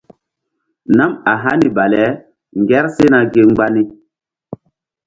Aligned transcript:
Nam 0.97 1.11
a 1.31 1.33
hani 1.43 1.67
bale 1.75 2.03
ŋger 2.59 2.85
sena 2.95 3.19
gi 3.31 3.41
mgba 3.49 3.65
ni. 3.73 3.81